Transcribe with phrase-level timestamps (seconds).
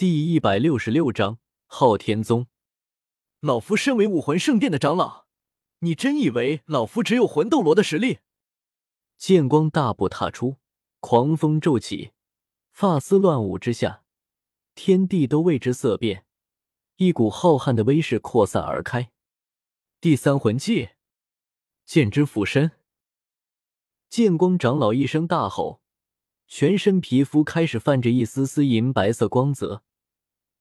[0.00, 2.46] 第一百六十六章昊天宗。
[3.40, 5.26] 老夫身为武魂圣殿的长老，
[5.80, 8.20] 你真以为老夫只有魂斗罗的实力？
[9.16, 10.58] 剑光大步踏出，
[11.00, 12.12] 狂风骤起，
[12.70, 14.04] 发丝乱舞之下，
[14.76, 16.24] 天地都为之色变，
[16.98, 19.10] 一股浩瀚的威势扩散而开。
[20.00, 20.90] 第三魂技，
[21.84, 22.70] 剑之附身。
[24.08, 25.80] 剑光长老一声大吼，
[26.46, 29.82] 全身皮肤开始泛着一丝丝银白色光泽。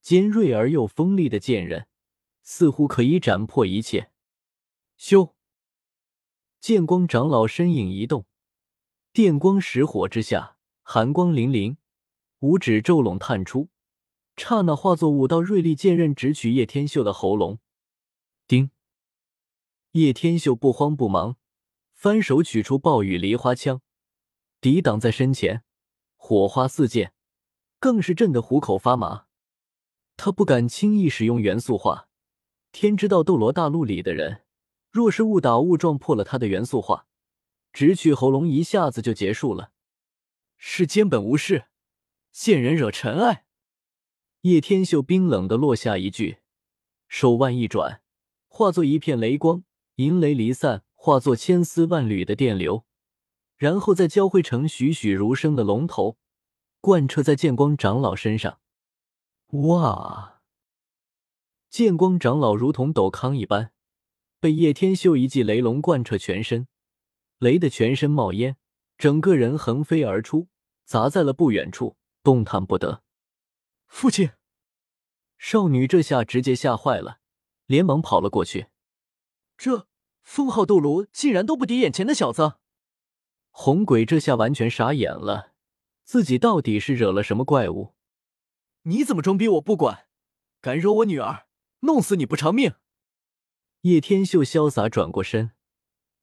[0.00, 1.86] 尖锐而又锋利的剑刃，
[2.42, 4.10] 似乎可以斩破一切。
[4.98, 5.32] 咻！
[6.60, 8.26] 剑光长老身影一动，
[9.12, 11.76] 电光石火之下，寒光凛凛，
[12.40, 13.68] 五指骤拢探出，
[14.36, 17.58] 刹那化作五道锐利剑刃，直取叶天秀的喉咙。
[18.46, 18.70] 叮！
[19.92, 21.36] 叶天秀不慌不忙，
[21.94, 23.80] 翻手取出暴雨梨花枪，
[24.60, 25.64] 抵挡在身前，
[26.16, 27.12] 火花四溅，
[27.78, 29.26] 更是震得虎口发麻。
[30.22, 32.10] 他不敢轻易使用元素化，
[32.72, 34.42] 天知道斗罗大陆里的人，
[34.90, 37.06] 若是误打误撞破了他的元素化，
[37.72, 39.72] 直取喉咙，一下子就结束了。
[40.58, 41.68] 世间本无事，
[42.30, 43.46] 见人惹尘埃。
[44.42, 46.40] 叶天秀冰冷的落下一句，
[47.08, 48.02] 手腕一转，
[48.46, 49.64] 化作一片雷光，
[49.94, 52.84] 银雷离散，化作千丝万缕的电流，
[53.56, 56.18] 然后再交汇成栩栩如生的龙头，
[56.82, 58.59] 贯彻在剑光长老身上。
[59.52, 60.42] 哇！
[61.68, 63.72] 剑光长老如同斗康一般，
[64.38, 66.68] 被叶天秀一记雷龙贯彻全身，
[67.38, 68.56] 雷的全身冒烟，
[68.96, 70.48] 整个人横飞而出，
[70.84, 73.02] 砸在了不远处，动弹不得。
[73.88, 74.30] 父亲，
[75.36, 77.18] 少女这下直接吓坏了，
[77.66, 78.68] 连忙跑了过去。
[79.56, 79.88] 这
[80.22, 82.54] 封号斗罗竟然都不敌眼前的小子！
[83.50, 85.54] 红鬼这下完全傻眼了，
[86.04, 87.94] 自己到底是惹了什么怪物？
[88.82, 89.46] 你怎么装逼？
[89.48, 90.06] 我不管，
[90.60, 91.46] 敢惹我女儿，
[91.80, 92.74] 弄死你不偿命！
[93.82, 95.52] 叶天秀潇洒转过身，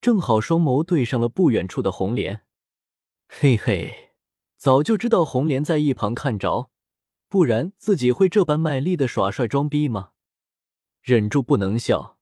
[0.00, 2.42] 正好双眸对上了不远处的红莲。
[3.28, 4.12] 嘿嘿，
[4.56, 6.70] 早就知道红莲在一旁看着，
[7.28, 10.12] 不然自己会这般卖力的耍帅装逼吗？
[11.02, 12.18] 忍住不能笑，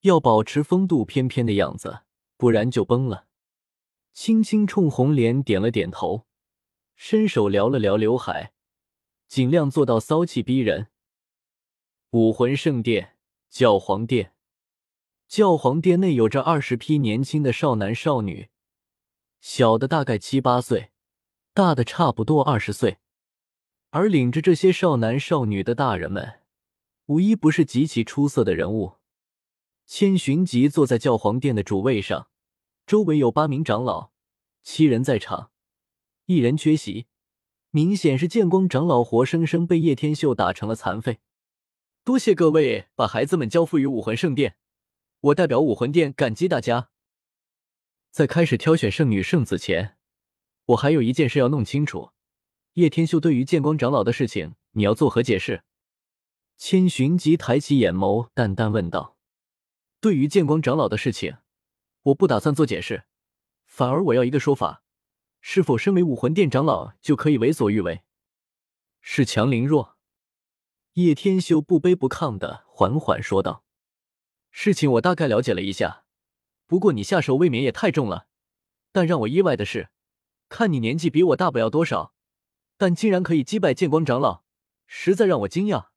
[0.00, 2.00] 要保持风度翩翩的样子，
[2.36, 3.26] 不然就崩了。
[4.12, 6.26] 轻轻冲红莲点了点头，
[6.94, 8.53] 伸手撩了撩刘海。
[9.34, 10.86] 尽量做到骚气逼人。
[12.10, 13.16] 武魂圣殿
[13.50, 14.32] 教皇殿，
[15.26, 18.50] 教皇殿内有着二十批年轻的少男少女，
[19.40, 20.92] 小的大概七八岁，
[21.52, 22.98] 大的差不多二十岁。
[23.90, 26.42] 而领着这些少男少女的大人们，
[27.06, 28.98] 无一不是极其出色的人物。
[29.84, 32.28] 千寻疾坐在教皇殿的主位上，
[32.86, 34.12] 周围有八名长老，
[34.62, 35.50] 七人在场，
[36.26, 37.08] 一人缺席。
[37.74, 41.18] 明显是剑光长老活生生被叶天秀打成了残废。
[42.04, 44.54] 多谢各位把孩子们交付于武魂圣殿，
[45.18, 46.90] 我代表武魂殿感激大家。
[48.12, 49.96] 在开始挑选圣女圣子前，
[50.66, 52.10] 我还有一件事要弄清楚：
[52.74, 55.64] 叶天秀对于剑光长老的事情，你要作何解释？
[56.56, 59.16] 千寻疾抬起眼眸，淡淡问道
[60.00, 61.38] ：“对于剑光长老的事情，
[62.02, 63.02] 我不打算做解释，
[63.66, 64.82] 反而我要一个说法。”
[65.46, 68.02] 是否身为武魂殿长老就可以为所欲为？
[69.02, 69.98] 是强凌弱？
[70.94, 73.62] 叶天秀不卑不亢的缓缓说道
[74.50, 76.06] ：“事情我大概了解了一下，
[76.66, 78.26] 不过你下手未免也太重了。
[78.90, 79.90] 但让我意外的是，
[80.48, 82.14] 看你年纪比我大不了多少，
[82.78, 84.44] 但竟然可以击败剑光长老，
[84.86, 85.88] 实在让我惊讶。”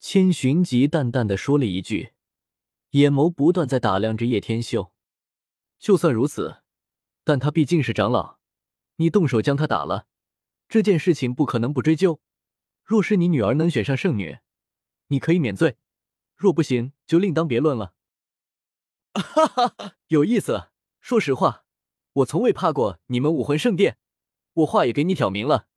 [0.00, 2.14] 千寻疾淡淡的说了一句，
[2.92, 4.94] 眼眸不断在打量着叶天秀。
[5.78, 6.62] 就算如此，
[7.22, 8.35] 但他毕竟是长老。
[8.96, 10.06] 你动手将他打了，
[10.68, 12.20] 这件事情不可能不追究。
[12.84, 14.38] 若是你女儿能选上圣女，
[15.08, 15.76] 你可以免罪；
[16.36, 17.94] 若不行，就另当别论了。
[19.14, 20.68] 哈哈哈，有意思。
[21.00, 21.64] 说实话，
[22.12, 23.98] 我从未怕过你们武魂圣殿。
[24.54, 25.68] 我话也给你挑明了，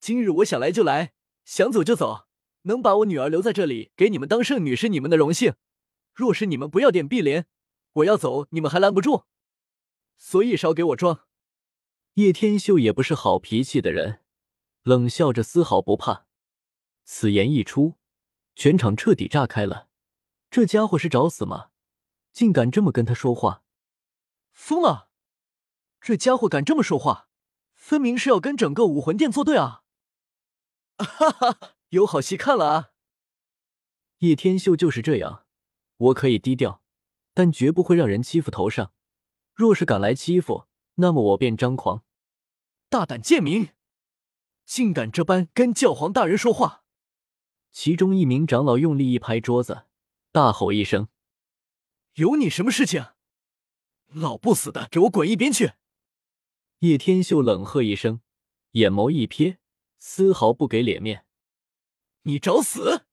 [0.00, 1.12] 今日我想来就来，
[1.44, 2.26] 想走就走。
[2.62, 5.54] 能把我女儿留在这里给你们当圣女是你们的荣幸。
[6.14, 7.46] 若是你们不要点碧莲，
[7.92, 9.24] 我要走，你们还拦不住。
[10.16, 11.27] 所以少给我装。
[12.18, 14.22] 叶天秀也不是好脾气的人，
[14.82, 16.26] 冷笑着，丝毫不怕。
[17.04, 17.94] 此言一出，
[18.56, 19.88] 全场彻底炸开了。
[20.50, 21.68] 这家伙是找死吗？
[22.32, 23.62] 竟敢这么跟他说话！
[24.50, 25.10] 疯了！
[26.00, 27.28] 这家伙敢这么说话，
[27.76, 29.84] 分明是要跟整个武魂殿作对啊！
[30.98, 32.90] 哈哈，有好戏看了啊！
[34.18, 35.46] 叶天秀就是这样，
[35.98, 36.82] 我可以低调，
[37.32, 38.92] 但绝不会让人欺负头上。
[39.54, 40.66] 若是敢来欺负，
[40.96, 42.02] 那么我便张狂。
[42.90, 43.68] 大胆贱民！
[44.64, 46.84] 竟敢这般跟教皇大人说话！
[47.70, 49.84] 其中一名长老用力一拍桌子，
[50.32, 51.08] 大吼一声
[52.14, 53.04] ：“有你什么事情？
[54.06, 55.74] 老不死的，给我滚一边去！”
[56.80, 58.22] 叶天秀冷喝一声，
[58.72, 59.58] 眼眸一瞥，
[59.98, 61.26] 丝毫不给脸面
[62.24, 63.04] ：“你找死！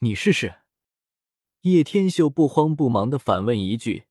[0.00, 0.60] 你试试！”
[1.62, 4.04] 叶天秀不慌不忙的反问一句，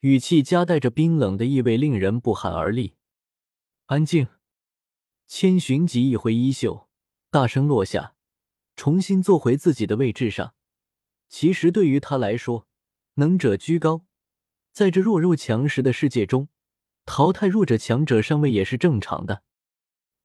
[0.00, 2.96] 语气夹带着冰冷的意味，令人不寒而栗。
[3.94, 4.26] 安静。
[5.28, 6.88] 千寻疾一挥衣袖，
[7.30, 8.16] 大声落下，
[8.74, 10.54] 重新坐回自己的位置上。
[11.28, 12.66] 其实对于他来说，
[13.14, 14.04] 能者居高，
[14.72, 16.48] 在这弱肉强食的世界中，
[17.06, 19.44] 淘汰弱者强者上位也是正常的。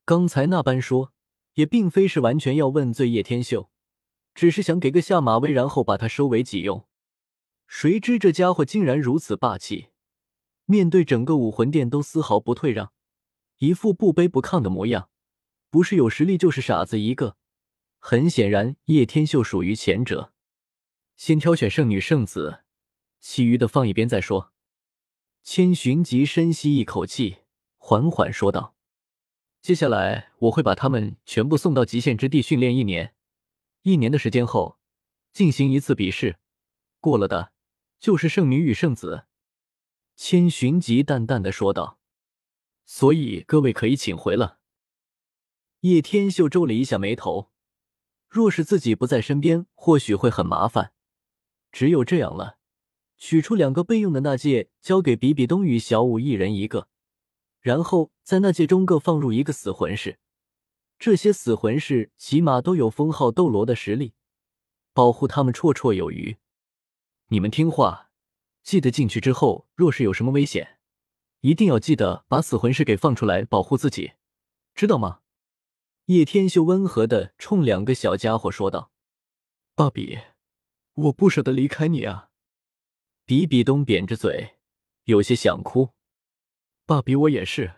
[0.04, 1.14] 刚才那般说，
[1.54, 3.70] 也并非是完全要问罪叶天秀，
[4.34, 6.88] 只是想给个下马威，然后把他收为己用。
[7.68, 9.90] 谁知这家伙竟然如此霸气，
[10.66, 12.92] 面对整个武魂殿都丝毫不退让。
[13.60, 15.10] 一副不卑不亢的模样，
[15.70, 17.36] 不是有实力就是傻子一个。
[17.98, 20.34] 很显然，叶天秀属于前者。
[21.18, 22.64] 先挑选圣女圣子，
[23.20, 24.54] 其余的放一边再说。
[25.44, 27.40] 千寻疾深吸一口气，
[27.78, 28.76] 缓缓说道
[29.62, 33.14] ：“接下来我会把他们全部送到极限之地训练一年，
[33.82, 34.80] 一年的时间后
[35.34, 36.38] 进行一次比试，
[37.02, 37.52] 过了的
[38.00, 39.26] 就是圣女与圣子。”
[40.16, 41.99] 千寻疾淡淡的说道。
[42.92, 44.58] 所以各位可以请回了。
[45.82, 47.52] 叶天秀皱了一下眉头，
[48.28, 50.92] 若是自己不在身边，或许会很麻烦。
[51.72, 52.58] 只有这样了，
[53.16, 56.88] 取出两个备用的纳戒，交给比比东与小舞一人一个，
[57.60, 60.18] 然后在纳戒中各放入一个死魂士。
[60.98, 64.16] 这些死魂士起码都有封号斗罗的实力，
[64.94, 66.38] 保护他们绰绰有余。
[67.28, 68.10] 你们听话，
[68.64, 70.79] 记得进去之后，若是有什么危险。
[71.42, 74.14] 一定要记得把死魂师给放出来保护自己，
[74.76, 75.22] 知道吗？
[76.06, 78.92] 叶天秀温和的冲两个小家伙说道
[79.76, 80.20] ：“爸比，
[80.96, 82.32] 我不舍得离开你啊！”
[83.26, 84.58] 比比东扁着嘴，
[85.04, 85.92] 有些想哭。
[86.86, 87.76] 爸比，我也是。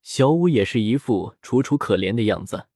[0.00, 2.68] 小五也是一副楚楚可怜的样子。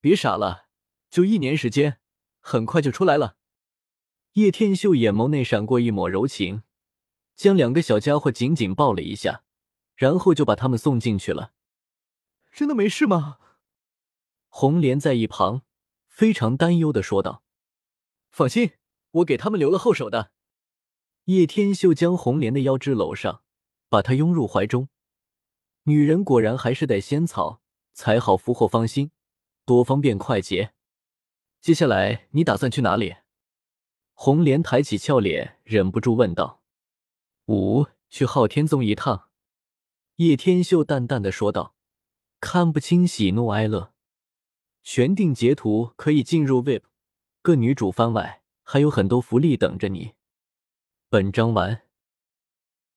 [0.00, 0.66] 别傻了，
[1.08, 2.00] 就一年时间，
[2.40, 3.36] 很快就出来了。
[4.32, 6.62] 叶天秀眼眸内闪过一抹柔情。
[7.38, 9.44] 将两个小家伙紧紧抱了一下，
[9.94, 11.52] 然后就把他们送进去了。
[12.50, 13.38] 真的没事吗？
[14.48, 15.62] 红莲在一旁
[16.08, 17.44] 非常担忧的说道
[18.28, 18.72] ：“放心，
[19.12, 20.32] 我给他们留了后手的。”
[21.26, 23.44] 叶天秀将红莲的腰肢搂上，
[23.88, 24.88] 把她拥入怀中。
[25.84, 27.62] 女人果然还是得仙草
[27.92, 29.12] 才好俘获芳心，
[29.64, 30.74] 多方便快捷。
[31.60, 33.14] 接下来你打算去哪里？
[34.14, 36.57] 红莲抬起俏脸，忍不住问道。
[37.48, 39.30] 五去昊天宗一趟，
[40.16, 41.74] 叶天秀淡淡的说道，
[42.40, 43.94] 看不清喜怒哀乐。
[44.82, 46.82] 全定截图可以进入 VIP，
[47.40, 50.12] 各女主番外还有很多福利等着你。
[51.08, 51.87] 本章完。